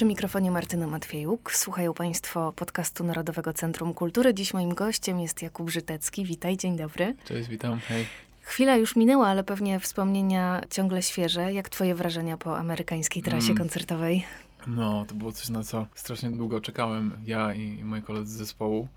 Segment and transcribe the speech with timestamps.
[0.00, 1.52] Przy mikrofonie Martyna Matwiejuk.
[1.52, 4.34] Słuchają Państwo podcastu Narodowego Centrum Kultury.
[4.34, 6.24] Dziś moim gościem jest Jakub Żytecki.
[6.24, 7.14] Witaj, dzień dobry.
[7.24, 8.06] Cześć, witam, hej.
[8.40, 11.52] Chwila już minęła, ale pewnie wspomnienia ciągle świeże.
[11.52, 13.58] Jak twoje wrażenia po amerykańskiej trasie mm.
[13.58, 14.24] koncertowej?
[14.66, 18.88] No, to było coś, na co strasznie długo czekałem, ja i moi koledzy z zespołu.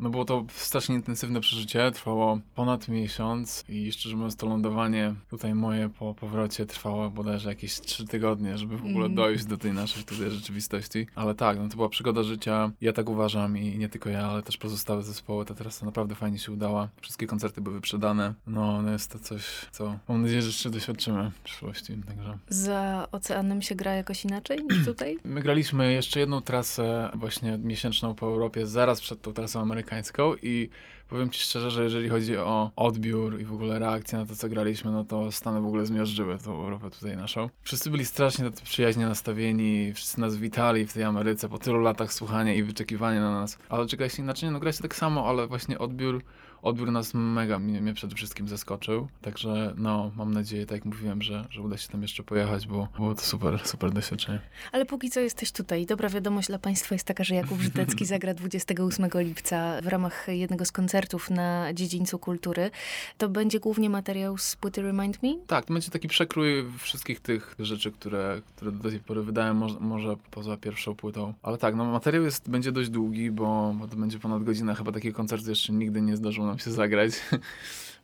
[0.00, 5.54] No było to strasznie intensywne przeżycie, trwało ponad miesiąc i szczerze mówiąc to lądowanie tutaj
[5.54, 9.14] moje po powrocie trwało bodajże jakieś trzy tygodnie, żeby w ogóle mm.
[9.14, 11.06] dojść do tej naszej tutaj rzeczywistości.
[11.14, 14.42] Ale tak, no to była przygoda życia, ja tak uważam i nie tylko ja, ale
[14.42, 15.44] też pozostałe zespoły.
[15.44, 16.88] Ta trasa naprawdę fajnie się udała.
[17.00, 18.34] Wszystkie koncerty były wyprzedane.
[18.46, 21.96] No, no jest to coś, co mam nadzieję, że jeszcze doświadczymy w przyszłości.
[22.06, 22.38] Także.
[22.48, 25.18] Za oceanem się gra jakoś inaczej niż tutaj?
[25.24, 30.34] My graliśmy jeszcze jedną trasę właśnie miesięczną po Europie, zaraz przed tą trasą amerykańską amerykańską
[30.42, 30.68] i
[31.08, 34.48] powiem ci szczerze, że jeżeli chodzi o odbiór i w ogóle reakcję na to, co
[34.48, 37.50] graliśmy, no to Stany w ogóle zmiażdżyły tą Europę tutaj naszą.
[37.62, 42.54] Wszyscy byli strasznie przyjaźnie nastawieni, wszyscy nas witali w tej Ameryce po tylu latach słuchania
[42.54, 43.58] i wyczekiwania na nas.
[43.68, 46.22] Ale czekaliście inaczej, no graliście tak samo, ale właśnie odbiór
[46.62, 49.08] odbiór nas mega mnie, mnie, przede wszystkim zaskoczył.
[49.22, 52.88] Także no, mam nadzieję, tak jak mówiłem, że, że uda się tam jeszcze pojechać, bo
[52.96, 54.40] było to super, super doświadczenie.
[54.72, 55.86] Ale póki co jesteś tutaj.
[55.86, 60.64] Dobra wiadomość dla Państwa jest taka, że Jakub Żytecki zagra 28 lipca w ramach jednego
[60.64, 62.70] z koncertów na dziedzińcu kultury.
[63.18, 65.28] To będzie głównie materiał z płyty Remind Me?
[65.46, 69.80] Tak, to będzie taki przekrój wszystkich tych rzeczy, które, które do tej pory wydałem, może,
[69.80, 71.34] może poza pierwszą płytą.
[71.42, 74.74] Ale tak, no materiał jest, będzie dość długi, bo, bo to będzie ponad godzinę.
[74.74, 77.12] Chyba takie koncerty jeszcze nigdy nie zdarzyło nam się zagrać.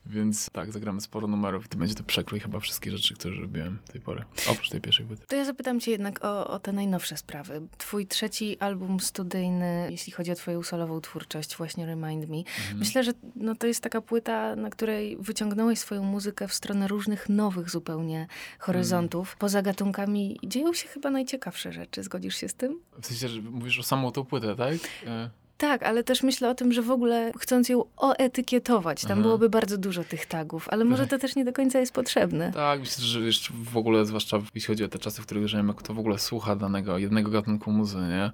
[0.06, 3.78] Więc tak, zagramy sporo numerów i to będzie to przekrój chyba wszystkich rzeczy, które robiłem
[3.86, 4.24] do tej pory.
[4.50, 5.26] Oprócz tej pierwszej płyty.
[5.26, 7.62] To ja zapytam cię jednak o, o te najnowsze sprawy.
[7.78, 12.36] Twój trzeci album studyjny, jeśli chodzi o twoją solową twórczość, właśnie Remind Me.
[12.36, 12.78] Mhm.
[12.78, 17.28] Myślę, że no, to jest taka płyta, na której wyciągnąłeś swoją muzykę w stronę różnych
[17.28, 18.26] nowych zupełnie
[18.58, 19.20] horyzontów.
[19.20, 19.38] Mhm.
[19.38, 22.02] Poza gatunkami dzieją się chyba najciekawsze rzeczy.
[22.02, 22.80] Zgodzisz się z tym?
[23.00, 24.74] W sensie, że mówisz o samą tą płytę, tak?
[25.06, 29.22] E tak, ale też myślę o tym, że w ogóle chcąc ją oetykietować, tam Aha.
[29.22, 32.52] byłoby bardzo dużo tych tagów, ale może to też nie do końca jest potrzebne.
[32.52, 33.20] Tak, myślę, że
[33.64, 36.56] w ogóle, zwłaszcza jeśli chodzi o te czasy, w których żyjemy, kto w ogóle słucha
[36.56, 38.30] danego, jednego gatunku muzy, nie?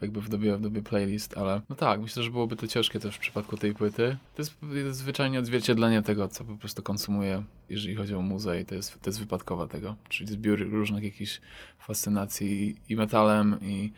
[0.00, 3.16] jakby w dobie, w dobie playlist, ale no tak, myślę, że byłoby to ciężkie też
[3.16, 4.16] w przypadku tej płyty.
[4.34, 8.64] To jest, jest zwyczajnie odzwierciedlenie tego, co po prostu konsumuję, jeżeli chodzi o muzę i
[8.64, 11.40] to jest, to jest wypadkowa tego, czyli zbiór różnych jakichś
[11.78, 13.92] fascynacji i metalem i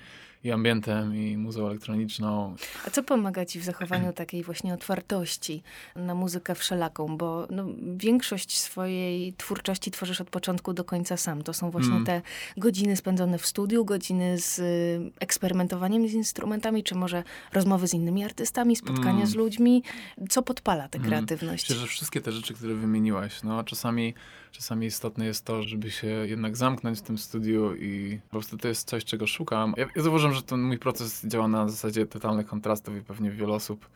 [0.45, 2.57] i ambientem, i muzeum elektroniczną.
[2.87, 5.63] A co pomaga ci w zachowaniu takiej właśnie otwartości
[5.97, 7.17] na muzykę wszelaką?
[7.17, 7.65] Bo no,
[7.97, 11.43] większość swojej twórczości tworzysz od początku do końca sam.
[11.43, 12.05] To są właśnie mm.
[12.05, 12.23] te
[12.57, 18.25] godziny spędzone w studiu, godziny z y, eksperymentowaniem z instrumentami, czy może rozmowy z innymi
[18.25, 19.27] artystami, spotkania mm.
[19.27, 19.83] z ludźmi.
[20.29, 21.11] Co podpala tę mm.
[21.11, 21.69] kreatywność?
[21.69, 23.43] Myślę, że wszystkie te rzeczy, które wymieniłaś.
[23.43, 24.15] No, czasami,
[24.59, 28.69] czasami istotne jest to, żeby się jednak zamknąć w tym studiu i po prostu to
[28.69, 29.75] jest coś, czego szukam.
[29.77, 33.53] Ja, ja zauważyłem, że ten mój proces działa na zasadzie totalnych kontrastów i pewnie wiele
[33.53, 33.89] osób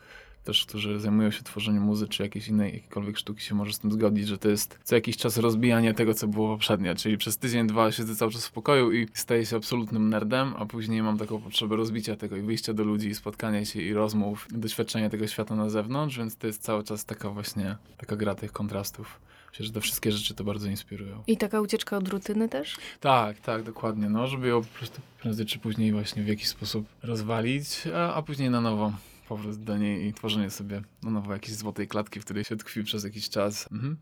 [0.45, 3.93] też, którzy zajmują się tworzeniem muzyki czy jakiejś innej, jakiejkolwiek sztuki się może z tym
[3.93, 7.67] zgodzić, że to jest co jakiś czas rozbijanie tego, co było poprzednio, czyli przez tydzień,
[7.67, 11.41] dwa siedzę cały czas w pokoju i staję się absolutnym nerdem, a później mam taką
[11.41, 15.71] potrzebę rozbicia tego i wyjścia do ludzi, spotkania się i rozmów, doświadczenia tego świata na
[15.71, 19.21] zewnątrz, więc to jest cały czas taka właśnie, taka gra tych kontrastów.
[19.53, 21.23] Myślę, że te wszystkie rzeczy to bardzo inspirują.
[21.27, 22.77] I taka ucieczka od rutyny też?
[23.01, 24.09] Tak, tak, dokładnie.
[24.11, 28.23] No, żeby ją po prostu prędzej czy później właśnie w jakiś sposób rozwalić, a, a
[28.23, 28.93] później na nowo
[29.29, 32.85] powrót do niej i tworzenie sobie na nowo jakiejś złotej klatki, w której się tkwi
[32.85, 33.69] przez jakiś czas.
[33.73, 33.97] Mhm.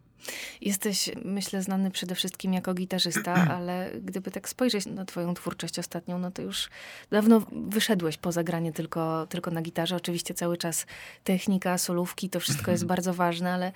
[0.61, 6.19] Jesteś, myślę, znany przede wszystkim jako gitarzysta, ale gdyby tak spojrzeć na twoją twórczość ostatnią,
[6.19, 6.69] no to już
[7.11, 9.97] dawno wyszedłeś poza granie tylko, tylko na gitarze.
[9.97, 10.87] Oczywiście cały czas
[11.25, 13.73] technika, solówki, to wszystko jest bardzo ważne, ale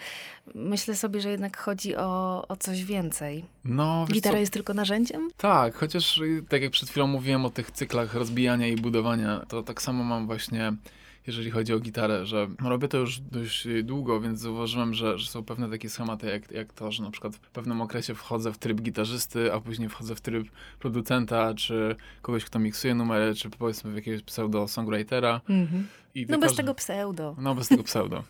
[0.54, 3.44] myślę sobie, że jednak chodzi o, o coś więcej.
[3.64, 4.40] No, Gitara co?
[4.40, 5.30] jest tylko narzędziem?
[5.36, 9.82] Tak, chociaż tak jak przed chwilą mówiłem o tych cyklach rozbijania i budowania, to tak
[9.82, 10.72] samo mam właśnie
[11.26, 15.44] jeżeli chodzi o gitarę, że robię to już dość długo, więc zauważyłem, że, że są
[15.44, 18.80] pewne takie schematy, jak, jak to, że na przykład w pewnym okresie wchodzę w tryb
[18.80, 20.48] gitarzysty, a później wchodzę w tryb
[20.78, 25.40] producenta, czy kogoś, kto miksuje numery, czy powiedzmy w jakiegoś pseudo-songwritera.
[25.48, 25.86] Mhm.
[26.14, 27.36] I no bez tego pseudo.
[27.38, 28.24] No bez tego pseudo.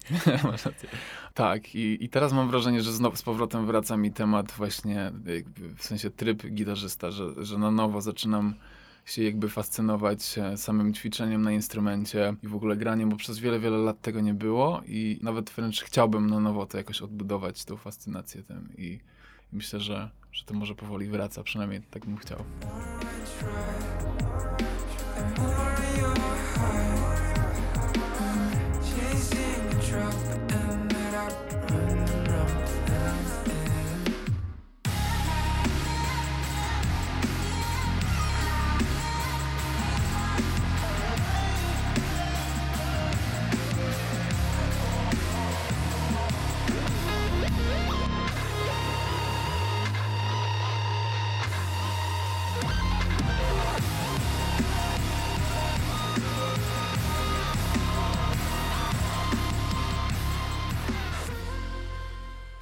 [1.34, 5.12] tak, i, i teraz mam wrażenie, że znowu z powrotem wraca mi temat właśnie,
[5.76, 8.54] w sensie tryb gitarzysta, że, że na nowo zaczynam
[9.04, 13.60] się jakby fascynować e, samym ćwiczeniem na instrumencie i w ogóle graniem, bo przez wiele,
[13.60, 17.76] wiele lat tego nie było i nawet wręcz chciałbym na nowo to jakoś odbudować, tą
[17.76, 19.00] fascynację tym i,
[19.52, 22.44] myślę, że, że to może powoli wraca, przynajmniej tak bym chciał.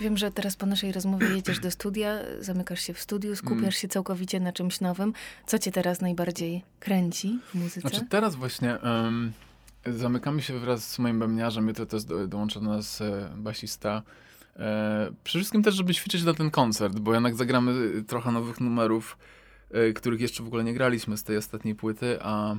[0.03, 3.73] Wiem, że teraz po naszej rozmowie jedziesz do studia, zamykasz się w studiu, skupiasz mm.
[3.73, 5.13] się całkowicie na czymś nowym.
[5.47, 7.81] Co cię teraz najbardziej kręci w muzyce?
[7.81, 9.33] Znaczy teraz właśnie um,
[9.87, 14.03] zamykamy się wraz z moim bębniarzem, jutro też do, dołącza do nas e, basista.
[14.57, 19.19] E, przede wszystkim też, żeby ćwiczyć na ten koncert, bo jednak zagramy trochę nowych numerów,
[19.71, 22.57] e, których jeszcze w ogóle nie graliśmy z tej ostatniej płyty, a,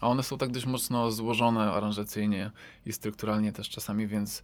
[0.00, 2.50] a one są tak dość mocno złożone aranżacyjnie
[2.86, 4.42] i strukturalnie też czasami, więc e,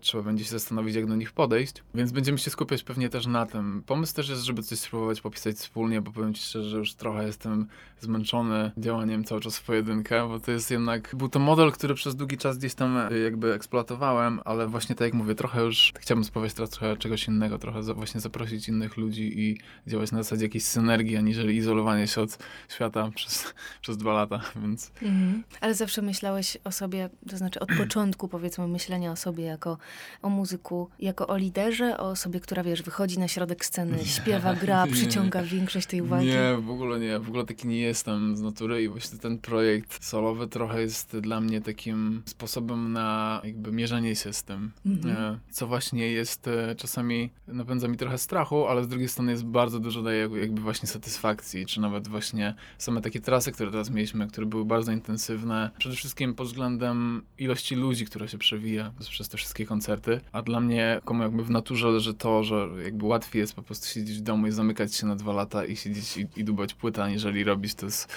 [0.00, 1.82] trzeba będzie się zastanowić, jak do nich podejść.
[1.94, 3.82] Więc będziemy się skupiać pewnie też na tym.
[3.86, 7.26] Pomysł też jest, żeby coś spróbować popisać wspólnie, bo powiem ci szczerze, że już trochę
[7.26, 7.66] jestem
[8.00, 12.16] zmęczony działaniem cały czas w pojedynkę, bo to jest jednak, był to model, który przez
[12.16, 16.24] długi czas gdzieś tam e, jakby eksploatowałem, ale właśnie tak jak mówię, trochę już chciałbym
[16.24, 20.64] spróbować teraz trochę czegoś innego, trochę właśnie zaprosić innych ludzi i działać na zasadzie jakiejś
[20.64, 22.38] synergii, aniżeli izolowanie się od
[22.68, 24.92] świata przez, przez dwa lata, więc...
[25.02, 25.44] Mhm.
[25.60, 29.78] Ale zawsze myślałeś o sobie, to znaczy od początku powiedzmy myślenia o sobie jako
[30.22, 34.54] o muzyku, jako o liderze, o osobie, która wiesz, wychodzi na środek sceny, nie, śpiewa,
[34.54, 36.26] gra, przyciąga większość tej uwagi?
[36.26, 40.04] Nie, w ogóle nie, w ogóle taki nie jestem z natury i właśnie ten projekt
[40.04, 45.38] solowy trochę jest dla mnie takim sposobem na jakby mierzenie się z tym, mhm.
[45.50, 49.80] co właśnie jest e, czasami napędza mi trochę strachu, ale z drugiej strony jest bardzo
[49.80, 54.46] dużo daje jakby właśnie satysfakcji, czy nawet właśnie same takie trasy, które teraz mieliśmy, które
[54.46, 59.66] były bardzo intensywne, przede wszystkim pod względem ilości ludzi, która się przewija przez te wszystkie
[59.66, 63.62] koncerty, a dla mnie komu jakby w naturze leży to, że jakby łatwiej jest po
[63.62, 66.74] prostu siedzieć w domu i zamykać się na dwa lata i siedzieć i, i dubać
[66.74, 68.08] płyta, aniżeli robić to z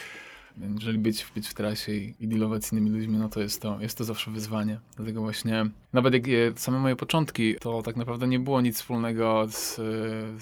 [0.73, 3.81] jeżeli być, być w trasie i, i dealować z innymi ludźmi, no to jest to,
[3.81, 4.79] jest to zawsze wyzwanie.
[4.95, 9.47] Dlatego właśnie, nawet jak je, same moje początki, to tak naprawdę nie było nic wspólnego
[9.49, 9.75] z,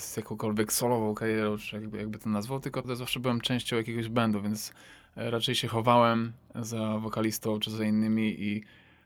[0.02, 4.10] z jakąkolwiek solową karierą, czy jakby, jakby to nazwał, tylko to zawsze byłem częścią jakiegoś
[4.10, 4.74] bandu, więc
[5.16, 8.64] raczej się chowałem za wokalistą czy za innymi i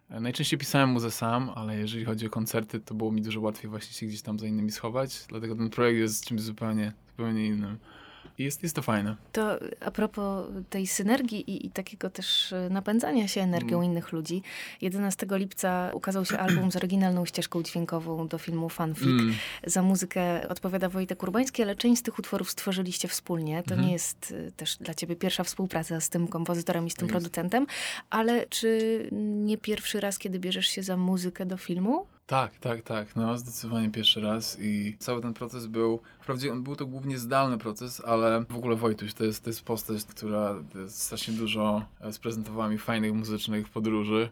[0.10, 3.94] Najczęściej pisałem muzę sam, ale jeżeli chodzi o koncerty, to było mi dużo łatwiej właśnie
[3.94, 7.78] się gdzieś tam za innymi schować, dlatego ten projekt jest czymś zupełnie, zupełnie innym.
[8.38, 9.16] Jest, jest to fajne.
[9.32, 13.92] To a propos tej synergii i, i takiego też e, napędzania się energią mm.
[13.92, 14.42] innych ludzi.
[14.82, 19.08] 11 lipca ukazał się album z oryginalną ścieżką dźwiękową do filmu Fanfic.
[19.08, 19.34] Mm.
[19.64, 23.64] Za muzykę odpowiada Wojtek Urbański, ale część z tych utworów stworzyliście wspólnie.
[23.64, 23.86] To mm.
[23.86, 27.14] nie jest e, też dla ciebie pierwsza współpraca z tym kompozytorem i z tym jest.
[27.14, 27.68] producentem,
[28.10, 32.06] ale czy nie pierwszy raz, kiedy bierzesz się za muzykę do filmu?
[32.30, 33.16] Tak, tak, tak.
[33.16, 37.58] No, zdecydowanie pierwszy raz i cały ten proces był, wprawdzie on był to głównie zdalny
[37.58, 40.56] proces, ale w ogóle Wojtuś to jest, to jest postać, która
[40.88, 44.30] strasznie dużo e, sprezentowała mi fajnych muzycznych podróży.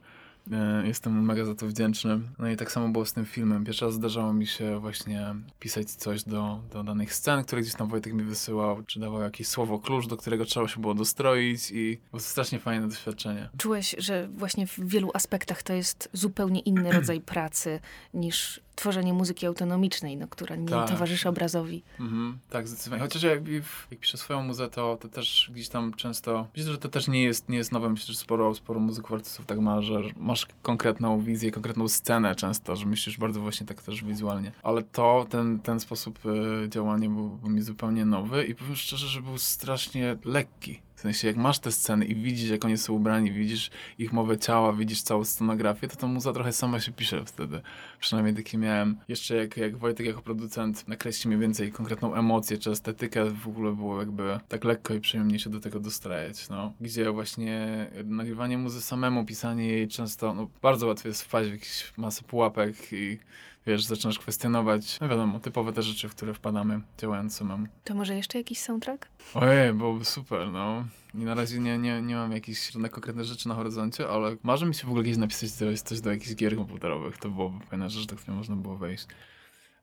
[0.51, 2.19] E, jestem mega za to wdzięczny.
[2.39, 3.65] No i tak samo było z tym filmem.
[3.65, 7.87] Pierwszy raz zdarzało mi się właśnie pisać coś do, do danych scen, które gdzieś tam
[7.87, 11.99] Wojtek mi wysyłał, czy dawał jakieś słowo klucz, do którego trzeba się było dostroić i
[12.11, 13.49] było to strasznie fajne doświadczenie.
[13.57, 17.79] Czułeś, że właśnie w wielu aspektach to jest zupełnie inny rodzaj pracy
[18.13, 20.89] niż tworzenie muzyki autonomicznej, no, która nie tak.
[20.89, 21.83] towarzyszy obrazowi.
[21.99, 23.03] Mhm, tak, zdecydowanie.
[23.03, 23.47] Chociaż jak,
[23.91, 27.23] jak piszę swoją muzę, to, to też gdzieś tam często, myślę, że to też nie
[27.23, 27.89] jest, nie jest nowe.
[27.89, 32.75] Myślę, że sporo, sporo muzyków, artystów tak ma, że masz konkretną wizję, konkretną scenę często,
[32.75, 34.51] że myślisz bardzo właśnie tak też wizualnie.
[34.63, 39.07] Ale to, ten, ten sposób y, działania był, był mi zupełnie nowy i powiem szczerze,
[39.07, 42.93] że był strasznie lekki W sensie, jak masz te sceny i widzisz, jak oni są
[42.93, 47.25] ubrani, widzisz ich mowę ciała, widzisz całą scenografię, to ta muza trochę sama się pisze
[47.25, 47.61] wtedy.
[47.99, 48.97] Przynajmniej taki miałem.
[49.07, 53.75] Jeszcze jak, jak Wojtek jako producent nakreśli mniej więcej konkretną emocję czy estetykę, w ogóle
[53.75, 56.73] było jakby tak lekko i przyjemnie się do tego dostrajać, no.
[56.81, 61.93] Gdzie właśnie nagrywanie muzy samemu, pisanie jej często, no bardzo łatwo jest wpaść w jakieś
[61.97, 63.19] masę pułapek i
[63.67, 67.67] wiesz, zaczynasz kwestionować, no wiadomo, typowe te rzeczy, w które wpadamy działając samemu.
[67.83, 69.07] To może jeszcze jakiś soundtrack?
[69.33, 70.85] Ojej, byłoby super, no.
[71.13, 74.65] I na razie nie, nie, nie mam jakichś żadnych konkretnych rzeczy na horyzoncie, ale marzy
[74.65, 77.17] mi się w ogóle kiedyś napisać coś, coś do jakichś gier komputerowych.
[77.17, 79.07] To byłoby fajna rzecz, do której można było wejść.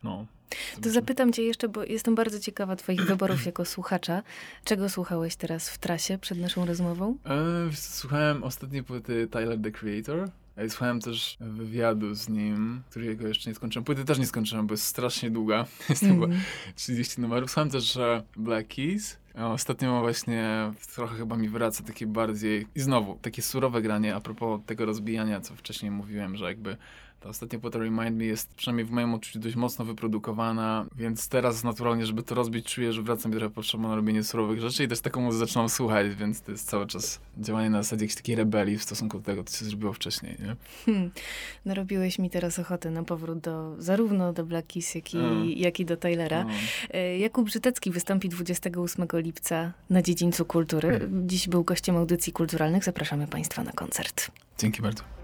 [0.03, 0.27] No.
[0.83, 4.23] To zapytam cię jeszcze, bo jestem bardzo ciekawa twoich wyborów jako słuchacza.
[4.65, 7.17] Czego słuchałeś teraz w trasie przed naszą rozmową?
[7.27, 10.31] E, słuchałem ostatniej płyty Tyler, the Creator.
[10.69, 13.85] Słuchałem też wywiadu z nim, którego jeszcze nie skończyłem.
[13.85, 15.67] Płyty też nie skończyłem, bo jest strasznie długa.
[15.89, 16.21] Jest mm.
[16.21, 16.35] chyba
[16.75, 17.51] 30 numerów.
[17.51, 17.99] Słuchałem też
[18.37, 19.19] Black Keys.
[19.35, 22.67] Ostatnio właśnie trochę chyba mi wraca takie bardziej...
[22.75, 26.77] I znowu, takie surowe granie a propos tego rozbijania, co wcześniej mówiłem, że jakby
[27.25, 31.65] ta ostatnia płyta Remind Me jest przynajmniej w moim odczuciu dość mocno wyprodukowana, więc teraz
[31.65, 34.89] naturalnie, żeby to rozbić, czuję, że wracam mi trochę potrzeba na robienie surowych rzeczy i
[34.89, 38.37] też taką muzykę zaczynam słuchać, więc to jest cały czas działanie na zasadzie jakiejś takiej
[38.37, 40.57] rebelii w stosunku do tego, co się zrobiło wcześniej, nie?
[40.87, 41.11] Hmm.
[41.65, 45.51] Narobiłeś mi teraz ochotę na powrót do, zarówno do Black Keys, jak i, mm.
[45.51, 46.41] jak i do Taylora.
[46.41, 47.21] Mm.
[47.21, 50.89] Jakub Żytecki wystąpi 28 lipca na Dziedzińcu Kultury.
[50.89, 51.29] Mm.
[51.29, 52.85] Dziś był gościem audycji kulturalnych.
[52.85, 54.31] Zapraszamy Państwa na koncert.
[54.59, 55.24] Dzięki bardzo.